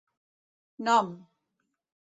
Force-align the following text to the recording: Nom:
Nom: 0.85 1.09